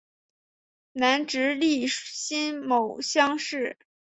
[0.93, 3.77] 南直隶辛卯乡试。